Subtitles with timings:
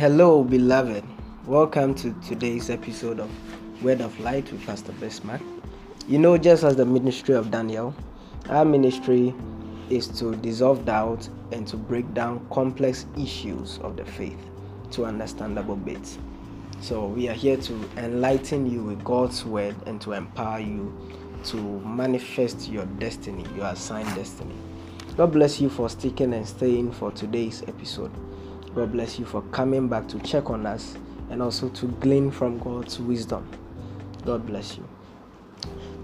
[0.00, 1.04] Hello, beloved.
[1.44, 3.30] Welcome to today's episode of
[3.82, 5.42] Word of Light with Pastor Bismarck.
[6.08, 7.94] You know, just as the ministry of Daniel,
[8.48, 9.34] our ministry
[9.90, 14.38] is to dissolve doubt and to break down complex issues of the faith
[14.92, 16.16] to understandable bits.
[16.80, 20.96] So, we are here to enlighten you with God's word and to empower you
[21.44, 24.54] to manifest your destiny, your assigned destiny.
[25.18, 28.10] God bless you for sticking and staying for today's episode.
[28.72, 30.96] God bless you for coming back to check on us
[31.28, 33.44] and also to glean from God's wisdom.
[34.24, 34.88] God bless you.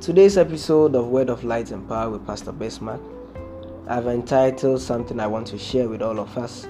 [0.00, 3.00] Today's episode of Word of Light and Power with Pastor Bismarck,
[3.86, 6.66] I've entitled something I want to share with all of us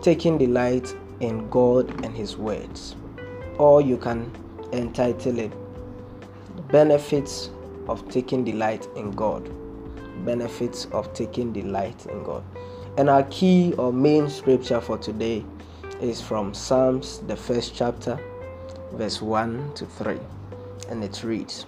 [0.00, 2.96] Taking Delight in God and His Words.
[3.58, 4.28] Or you can
[4.72, 5.52] entitle it
[6.68, 7.50] Benefits
[7.86, 9.48] of Taking Delight in God.
[10.24, 12.42] Benefits of Taking Delight in God.
[12.98, 15.46] And our key or main scripture for today
[16.02, 18.20] is from Psalms, the first chapter,
[18.92, 20.18] verse 1 to 3.
[20.90, 21.64] And it reads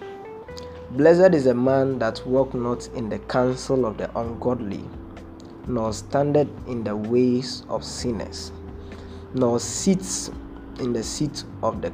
[0.91, 4.84] Blessed is a man that walk not in the counsel of the ungodly,
[5.67, 8.52] nor standeth in the ways of sinners,
[9.33, 10.30] nor sits
[10.78, 11.91] in the seat of the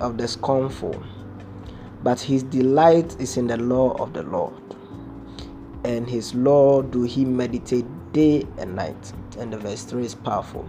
[0.00, 1.04] of the scornful.
[2.02, 4.54] But his delight is in the law of the Lord,
[5.84, 9.12] and his law do he meditate day and night.
[9.38, 10.68] And the verse 3 is powerful.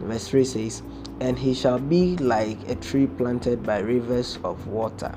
[0.00, 0.82] Verse 3 says,
[1.20, 5.14] And he shall be like a tree planted by rivers of water,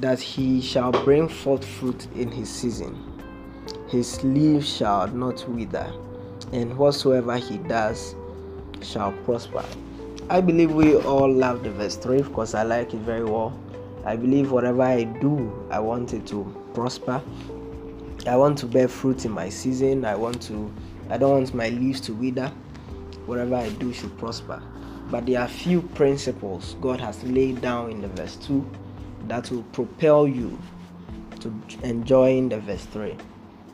[0.00, 3.22] that he shall bring forth fruit in his season.
[3.88, 5.92] His leaves shall not wither,
[6.52, 8.14] and whatsoever he does
[8.82, 9.64] shall prosper.
[10.30, 13.58] I believe we all love the verse 3 because I like it very well.
[14.04, 17.22] I believe whatever I do, I want it to prosper
[18.26, 20.04] I want to bear fruit in my season.
[20.04, 20.72] I want to
[21.10, 22.48] I don't want my leaves to wither.
[23.26, 24.62] Whatever I do should prosper.
[25.10, 28.66] But there are few principles God has laid down in the verse 2
[29.28, 30.58] that will propel you
[31.40, 31.52] to
[31.82, 33.14] enjoying the verse 3.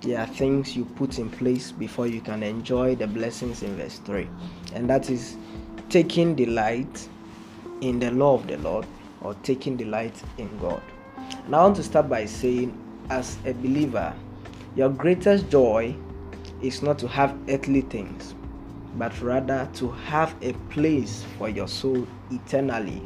[0.01, 3.99] There are things you put in place before you can enjoy the blessings in verse
[3.99, 4.29] 3.
[4.75, 5.37] And that is
[5.89, 7.09] taking delight
[7.81, 8.87] in the law of the Lord
[9.21, 10.83] or taking delight in God.
[11.45, 12.77] And I want to start by saying,
[13.11, 14.15] as a believer,
[14.77, 15.95] your greatest joy
[16.63, 18.35] is not to have earthly things,
[18.97, 23.03] but rather to have a place for your soul eternally.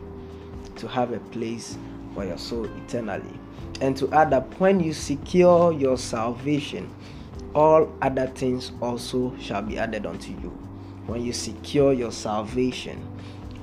[0.77, 1.79] To have a place
[2.15, 3.39] for your soul eternally.
[3.81, 6.93] And to add up, when you secure your salvation,
[7.55, 10.51] all other things also shall be added unto you.
[11.07, 13.07] When you secure your salvation,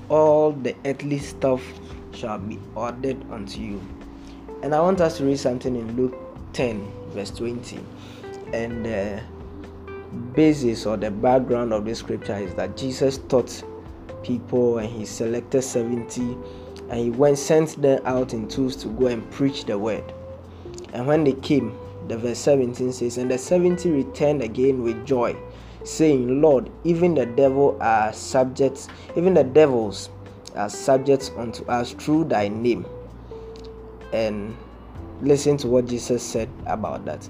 [0.10, 1.62] all the earthly stuff
[2.14, 3.82] shall be added unto you.
[4.64, 7.80] And I want us to read something in Luke 10, verse 20.
[8.54, 9.22] And the
[10.34, 13.64] basis or the background of this scripture is that Jesus taught
[14.24, 16.38] people and he selected 70
[16.90, 20.04] and he went sent them out in twos to go and preach the word.
[20.94, 25.36] And when they came, the verse 17 says, And the 70 returned again with joy,
[25.86, 30.10] saying, Lord, even the devil are subjects, even the devils
[30.56, 32.86] are subjects unto us through thy name.
[34.12, 34.58] And
[35.22, 37.28] listen to what Jesus said about that.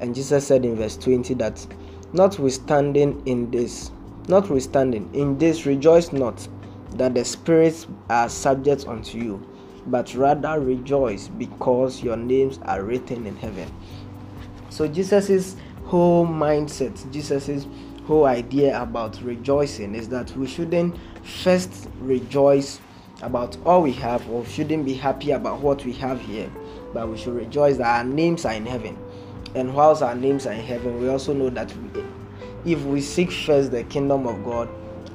[0.00, 1.66] And Jesus said in verse 20 that
[2.12, 3.90] notwithstanding in this,
[4.28, 6.46] notwithstanding in this rejoice not
[6.92, 9.46] that the spirits are subject unto you,
[9.86, 13.70] but rather rejoice because your names are written in heaven.
[14.70, 17.66] So Jesus's whole mindset, Jesus's
[18.06, 22.80] whole idea about rejoicing is that we shouldn't first rejoice
[23.20, 26.50] about all we have or shouldn't be happy about what we have here
[26.92, 28.96] but we should rejoice that our names are in heaven.
[29.54, 31.72] And whilst our names are in heaven, we also know that
[32.64, 34.68] if we seek first the kingdom of God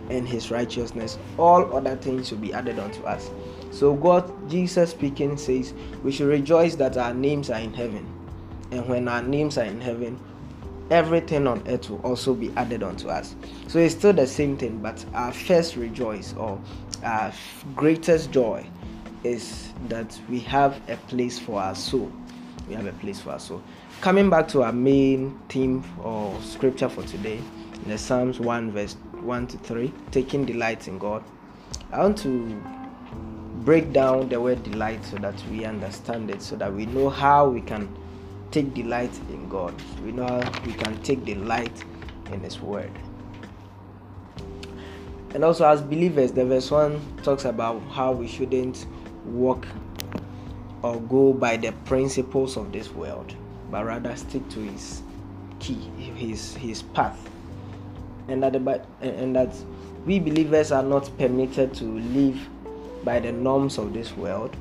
[0.09, 3.29] and his righteousness, all other things will be added unto us.
[3.72, 5.73] So, God, Jesus speaking, says
[6.03, 8.06] we should rejoice that our names are in heaven.
[8.72, 10.19] And when our names are in heaven,
[10.89, 13.36] everything on earth will also be added unto us.
[13.68, 16.59] So, it's still the same thing, but our first rejoice or
[17.03, 17.33] our
[17.75, 18.65] greatest joy
[19.24, 22.12] is that we have a place for our soul.
[22.68, 23.62] We have a place for our soul.
[24.02, 27.40] Coming back to our main theme or scripture for today,
[27.84, 31.24] in the Psalms 1, verse 1 to 3, taking delight in God.
[31.92, 32.62] I want to
[33.64, 37.48] break down the word delight so that we understand it, so that we know how
[37.48, 37.94] we can
[38.52, 39.74] take delight in God.
[40.04, 41.84] We know how we can take delight
[42.31, 42.92] in His Word.
[45.34, 48.86] And also, as believers, the verse 1 talks about how we shouldn't
[49.25, 49.68] walk
[50.81, 53.34] or go by the principles of this world,
[53.72, 55.02] but rather stick to his
[55.60, 55.75] key,
[56.16, 57.30] his his path.
[58.28, 59.56] And that the, and that
[60.06, 62.38] we believers are not permitted to live
[63.04, 64.56] by the norms of this world.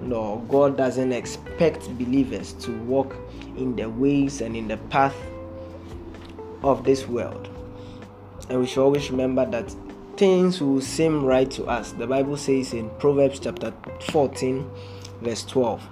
[0.00, 3.14] No, God doesn't expect believers to walk
[3.56, 5.14] in the ways and in the path
[6.64, 7.48] of this world.
[8.50, 9.74] And we should always remember that
[10.16, 11.92] things will seem right to us.
[11.92, 13.72] The Bible says in Proverbs chapter
[14.10, 14.68] 14,
[15.20, 15.82] verse 12,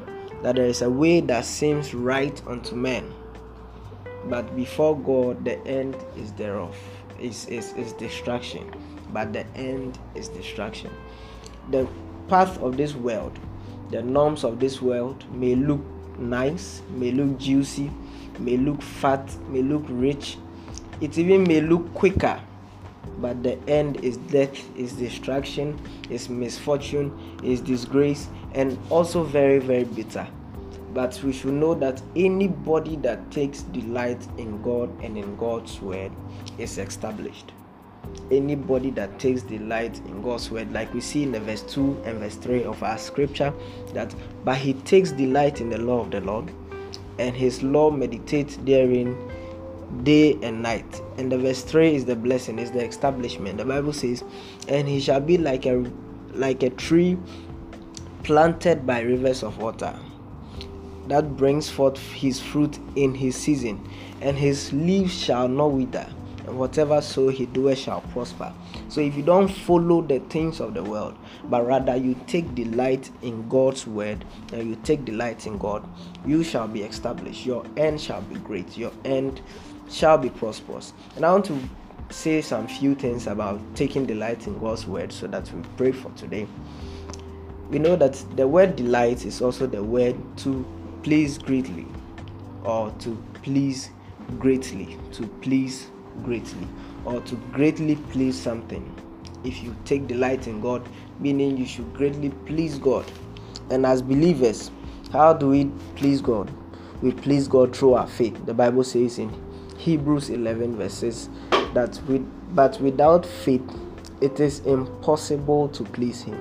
[0.43, 3.13] that there is a way that seems right unto men,
[4.27, 6.77] but before God the end is thereof.
[7.19, 8.73] Is, is, is destruction,
[9.13, 10.91] but the end is destruction.
[11.71, 11.87] The
[12.29, 13.39] path of this world,
[13.91, 15.81] the norms of this world may look
[16.19, 17.91] nice, may look juicy,
[18.39, 20.39] may look fat, may look rich,
[21.03, 22.41] it even may look quicker
[23.19, 27.13] but the end is death is destruction is misfortune
[27.43, 30.27] is disgrace and also very very bitter.
[30.93, 36.13] But we should know that anybody that takes delight in god and in god's word
[36.59, 37.53] is established.
[38.33, 42.19] Anybody that takes delight in god's word like we see in the verse 2 and
[42.19, 43.53] verse 3 of our scripture
[43.95, 44.13] that
[44.45, 46.51] but he takes delight in the law of the lord
[47.19, 49.30] and his law meditates therein
[50.03, 51.03] day and night.
[51.19, 53.59] And the verse 3 is the blessing, is the establishment.
[53.59, 54.25] The Bible says,
[54.69, 55.91] And he shall be like a
[56.33, 57.19] like a tree
[58.23, 59.99] planted by rivers of water
[61.11, 63.87] that brings forth his fruit in his season,
[64.21, 66.07] and his leaves shall not wither,
[66.47, 68.53] and whatever so he doeth shall prosper.
[68.89, 73.11] So if you don't follow the things of the world, but rather you take delight
[73.23, 75.85] in God's word and you take delight in God,
[76.25, 77.45] you shall be established.
[77.45, 78.79] Your end shall be great.
[78.79, 79.41] Your end
[79.91, 80.93] shall be prosperous.
[81.17, 81.59] And I want to
[82.11, 86.11] say some few things about taking delight in God's word so that we pray for
[86.13, 86.47] today.
[87.69, 90.67] We know that the word delight is also the word to
[91.03, 91.87] please greatly
[92.65, 93.91] or to please
[94.39, 95.89] greatly, to please
[96.23, 96.67] greatly
[97.05, 98.95] or to greatly please something.
[99.45, 100.87] If you take delight in God,
[101.19, 103.11] meaning you should greatly please God.
[103.71, 104.71] And as believers,
[105.13, 106.51] how do we please God?
[107.03, 108.45] We please God through our faith.
[108.47, 109.31] The Bible says in
[109.81, 111.31] Hebrews 11 verses
[111.73, 113.63] that with but without faith
[114.21, 116.39] it is impossible to please him.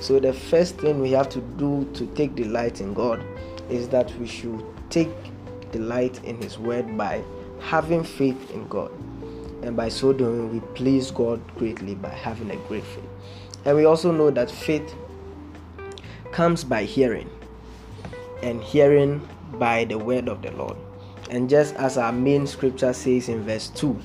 [0.00, 3.20] So the first thing we have to do to take delight in God
[3.68, 5.10] is that we should take
[5.72, 7.24] delight in his word by
[7.58, 8.92] having faith in God.
[9.64, 13.08] And by so doing we please God greatly by having a great faith.
[13.64, 14.94] And we also know that faith
[16.30, 17.28] comes by hearing
[18.42, 20.76] and hearing by the word of the Lord.
[21.32, 23.98] And just as our main scripture says in verse 2,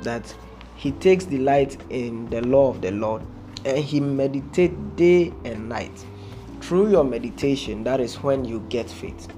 [0.00, 0.34] that
[0.76, 3.22] he takes delight in the law of the Lord
[3.66, 5.92] and he meditates day and night.
[6.62, 9.28] Through your meditation, that is when you get faith.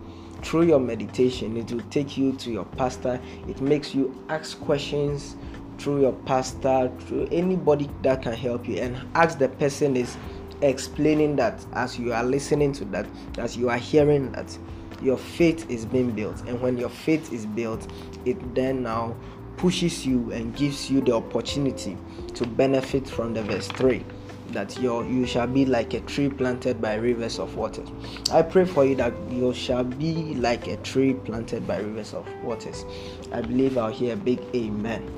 [0.42, 3.20] Through your meditation, it will take you to your pastor.
[3.48, 5.34] It makes you ask questions
[5.78, 10.16] through your pastor, through anybody that can help you, and ask the person is
[10.62, 13.06] explaining that as you are listening to that,
[13.36, 14.56] as you are hearing that
[15.04, 17.86] your faith is being built and when your faith is built
[18.24, 19.14] it then now
[19.56, 21.96] pushes you and gives you the opportunity
[22.34, 24.04] to benefit from the verse 3
[24.48, 27.88] that your you shall be like a tree planted by rivers of waters.
[28.30, 32.28] I pray for you that you shall be like a tree planted by rivers of
[32.42, 32.84] waters.
[33.32, 35.10] I believe I'll hear a big amen.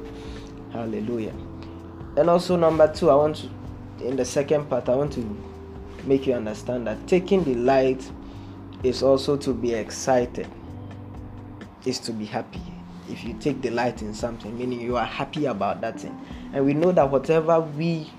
[0.73, 1.35] Hallelujah.
[2.17, 3.51] And also number two, I want to
[4.01, 5.37] in the second part, I want to
[6.05, 8.09] make you understand that taking the light
[8.83, 10.49] is also to be excited,
[11.85, 12.61] is to be happy.
[13.09, 16.19] If you take delight in something, meaning you are happy about that thing.
[16.53, 18.11] And we know that whatever we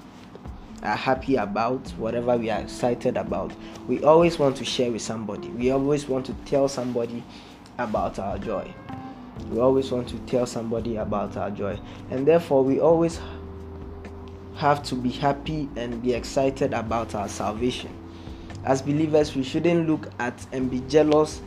[0.84, 3.52] are happy about, whatever we are excited about,
[3.88, 5.50] we always want to share with somebody.
[5.50, 7.24] We always want to tell somebody
[7.78, 8.74] about our joy.
[9.52, 11.80] We always want to tell somebody about our joy.
[12.10, 13.20] And therefore, we always
[14.56, 17.92] have to be happy and be excited about our salvation
[18.66, 21.42] as believers, we shouldn't look at and be jealous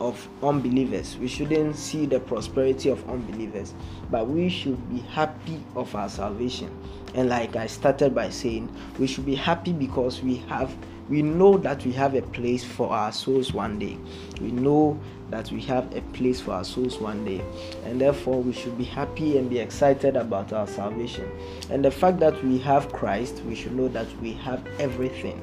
[0.00, 1.16] of unbelievers.
[1.18, 3.74] We shouldn't see the prosperity of unbelievers,
[4.10, 6.70] but we should be happy of our salvation.
[7.14, 10.74] And like I started by saying, we should be happy because we have
[11.10, 13.98] we know that we have a place for our souls one day.
[14.40, 14.96] We know
[15.30, 17.42] that we have a place for our souls one day.
[17.84, 21.28] And therefore, we should be happy and be excited about our salvation.
[21.68, 25.42] And the fact that we have Christ, we should know that we have everything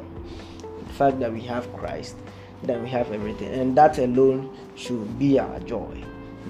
[0.97, 2.15] fact that we have Christ,
[2.63, 3.53] then we have everything.
[3.53, 6.03] And that alone should be our joy.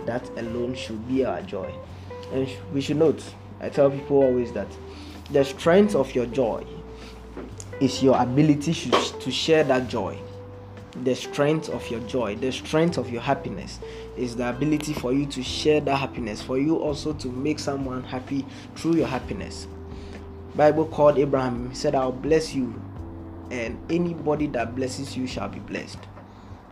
[0.06, 1.74] That alone should be our joy.
[2.32, 3.24] And we should note,
[3.60, 4.68] I tell people always that
[5.32, 6.66] the strength of your joy
[7.82, 8.74] is your ability
[9.22, 10.18] to share that joy.
[11.04, 13.80] The strength of your joy, the strength of your happiness
[14.16, 18.04] is the ability for you to share that happiness, for you also to make someone
[18.04, 19.68] happy through your happiness.
[20.56, 21.70] Bible called Abraham.
[21.70, 22.82] He said, I'll bless you,
[23.52, 26.00] and anybody that blesses you shall be blessed.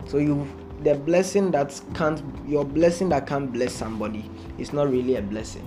[0.06, 0.46] So you
[0.82, 5.66] the blessing that can't your blessing that can't bless somebody is not really a blessing.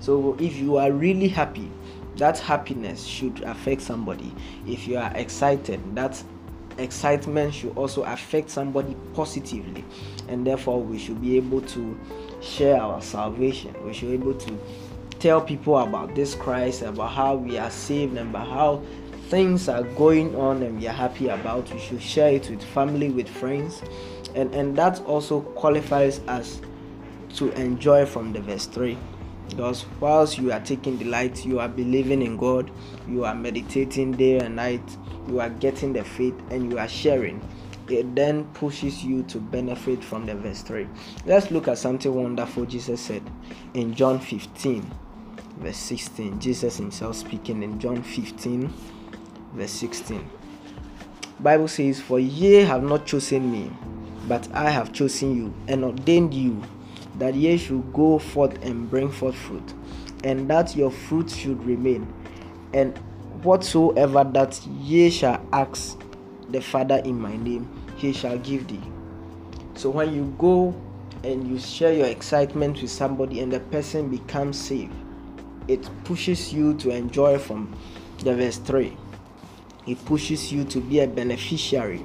[0.00, 1.70] So if you are really happy,
[2.16, 4.34] that happiness should affect somebody.
[4.66, 6.22] If you are excited, that
[6.78, 9.84] excitement should also affect somebody positively.
[10.28, 11.98] And therefore we should be able to
[12.40, 13.74] share our salvation.
[13.84, 14.58] We should be able to
[15.18, 18.82] tell people about this Christ, about how we are saved, and about how
[19.28, 21.72] things are going on and we are happy about.
[21.72, 23.82] We should share it with family, with friends,
[24.34, 26.60] and and that also qualifies us
[27.34, 28.96] to enjoy from the verse 3
[29.50, 32.70] because whilst you are taking delight you are believing in god
[33.06, 34.96] you are meditating day and night
[35.28, 37.40] you are getting the faith and you are sharing
[37.88, 40.86] it then pushes you to benefit from the verse 3
[41.26, 43.22] let's look at something wonderful jesus said
[43.74, 44.90] in john 15
[45.58, 48.72] verse 16 jesus himself speaking in john 15
[49.54, 50.28] verse 16
[51.40, 53.70] bible says for ye have not chosen me
[54.28, 56.62] but I have chosen you and ordained you
[57.18, 59.74] that ye should go forth and bring forth fruit,
[60.22, 62.06] and that your fruit should remain,
[62.72, 62.96] and
[63.42, 66.00] whatsoever that ye shall ask
[66.50, 68.80] the Father in my name, he shall give thee.
[69.74, 70.80] So when you go
[71.24, 74.94] and you share your excitement with somebody and the person becomes saved,
[75.66, 77.76] it pushes you to enjoy from
[78.20, 78.96] the verse 3.
[79.86, 82.04] It pushes you to be a beneficiary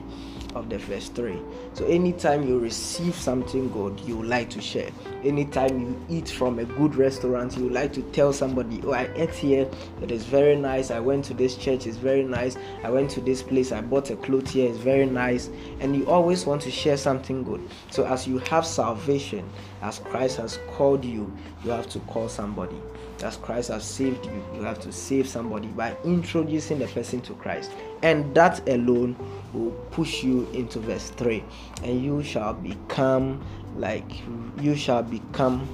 [0.56, 1.40] of the verse 3.
[1.74, 4.90] So anytime you receive something good, you like to share.
[5.24, 9.34] Anytime you eat from a good restaurant, you like to tell somebody, Oh, I ate
[9.34, 9.70] here,
[10.02, 10.92] it is very nice.
[10.92, 12.56] I went to this church, it's very nice.
[12.84, 15.50] I went to this place, I bought a cloth here, it's very nice.
[15.80, 17.68] And you always want to share something good.
[17.90, 19.50] So as you have salvation,
[19.82, 21.32] as Christ has called you,
[21.64, 22.78] you have to call somebody
[23.24, 27.34] as Christ has saved you, you have to save somebody by introducing the person to
[27.36, 27.72] Christ.
[28.02, 29.16] And that alone
[29.54, 31.44] will push you into verse 3.
[31.84, 33.44] And you shall become
[33.76, 34.22] like
[34.62, 35.68] you shall become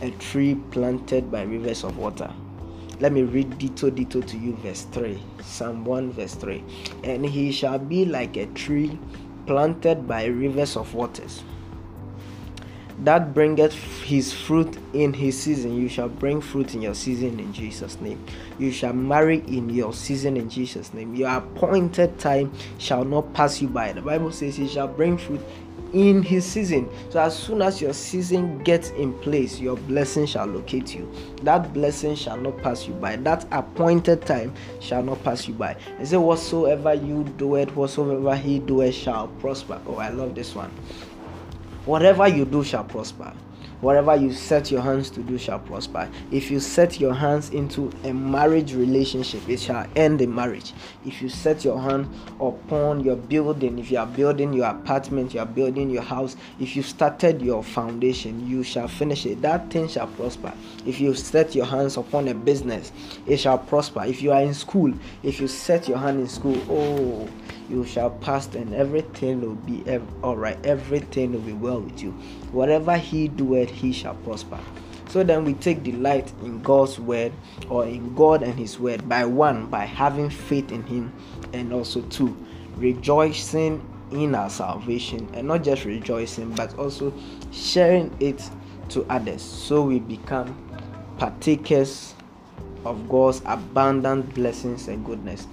[0.00, 2.32] a tree planted by rivers of water.
[3.00, 5.20] Let me read detail detail to you, verse 3.
[5.42, 6.62] Psalm 1, verse 3.
[7.02, 8.98] And he shall be like a tree
[9.46, 11.42] planted by rivers of waters
[13.04, 15.76] that bringeth his fruit in his season.
[15.76, 18.24] You shall bring fruit in your season in Jesus' name.
[18.58, 21.14] You shall marry in your season in Jesus' name.
[21.14, 23.92] Your appointed time shall not pass you by.
[23.92, 25.40] The Bible says he shall bring fruit
[25.92, 26.88] in his season.
[27.10, 31.10] So as soon as your season gets in place, your blessing shall locate you.
[31.42, 33.16] That blessing shall not pass you by.
[33.16, 35.76] That appointed time shall not pass you by.
[35.98, 39.80] And say, Whatsoever you do it, whatsoever he doeth shall prosper.
[39.86, 40.70] Oh, I love this one.
[41.86, 43.32] Whatever you do shall prosper.
[43.84, 46.08] Whatever you set your hands to do shall prosper.
[46.32, 50.72] If you set your hands into a marriage relationship, it shall end the marriage.
[51.04, 52.08] If you set your hand
[52.40, 56.74] upon your building, if you are building your apartment, you are building your house, if
[56.74, 59.42] you started your foundation, you shall finish it.
[59.42, 60.54] That thing shall prosper.
[60.86, 62.90] If you set your hands upon a business,
[63.26, 64.02] it shall prosper.
[64.06, 67.28] If you are in school, if you set your hand in school, oh,
[67.68, 69.82] you shall pass and everything will be
[70.22, 72.10] all right everything will be well with you
[72.52, 74.58] whatever he doeth he shall prosper.
[75.08, 77.32] So then we take delight in god's word
[77.68, 81.12] or in god and his word by one by having faith in him
[81.52, 82.36] and also two
[82.76, 85.28] rejoicing in our salvation.
[85.34, 87.12] And not just rejoicing but also
[87.52, 88.42] sharing it
[88.90, 89.42] to others.
[89.42, 90.56] So we become
[91.18, 92.14] partakers
[92.84, 95.46] of god's abundant blessings and goodness.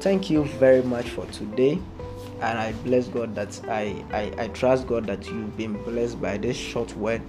[0.00, 1.80] Thank you very much for today
[2.42, 6.36] and i bless god that I, I i trust god that you've been blessed by
[6.38, 7.22] this short word.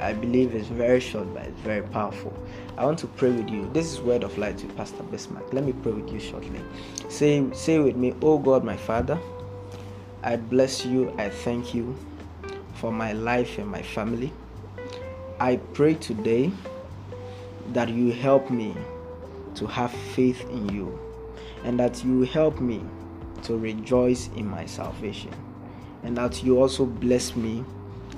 [0.00, 2.32] I believe it's very short but it's very powerful.
[2.76, 3.70] I want to pray with you.
[3.72, 5.52] This is word of light with pastor bismarck.
[5.52, 6.60] Let me pray with you shortly.
[7.08, 9.18] Say say with me oh god my father
[10.24, 11.96] i bless you i thank you
[12.74, 14.32] for my life and my family.
[15.38, 16.50] I pray today
[17.72, 18.76] that you help me
[19.54, 20.98] to have faith in you
[21.64, 22.82] and that you help me
[23.42, 25.32] to rejoice in my salvation,
[26.02, 27.64] and that you also bless me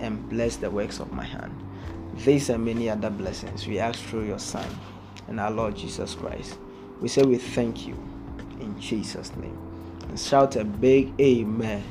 [0.01, 1.53] and bless the works of my hand.
[2.25, 4.67] These and many other blessings we ask through your Son
[5.29, 6.59] and our Lord Jesus Christ.
[7.01, 7.95] We say we thank you
[8.61, 9.59] in Jesus' name.
[10.09, 11.83] And shout a big amen.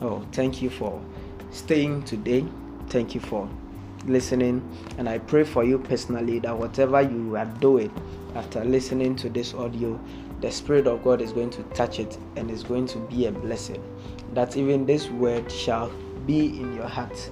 [0.00, 1.02] Oh, thank you for
[1.50, 2.44] staying today.
[2.88, 3.48] Thank you for
[4.06, 4.66] listening.
[4.98, 7.92] And I pray for you personally that whatever you are doing
[8.34, 10.00] after listening to this audio,
[10.42, 13.32] the Spirit of God is going to touch it and is going to be a
[13.32, 13.82] blessing.
[14.34, 15.90] That even this word shall
[16.26, 17.30] be in your heart,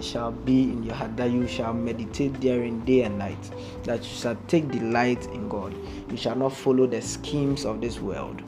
[0.00, 3.50] shall be in your heart, that you shall meditate therein day and night,
[3.82, 5.74] that you shall take delight in God.
[6.08, 8.42] You shall not follow the schemes of this world,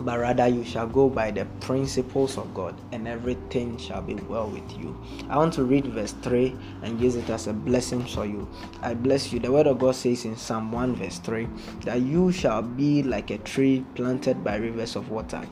[0.00, 4.48] but rather you shall go by the principles of God, and everything shall be well
[4.48, 4.98] with you.
[5.28, 8.48] I want to read verse 3 and use it as a blessing for you.
[8.82, 9.38] I bless you.
[9.38, 11.46] The word of God says in Psalm 1, verse 3
[11.84, 15.42] that you shall be like a tree planted by rivers of water.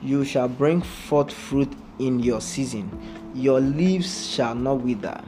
[0.00, 2.88] You shall bring forth fruit in your season,
[3.34, 5.20] your leaves shall not wither,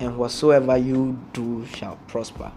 [0.00, 2.50] and whatsoever you do shall prosper.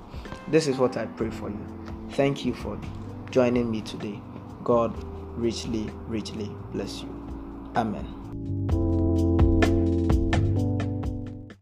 [0.48, 1.68] This is what I pray for you.
[2.12, 2.80] Thank you for
[3.30, 4.20] joining me today.
[4.64, 4.96] God
[5.36, 7.10] richly, richly bless you.
[7.76, 9.05] Amen.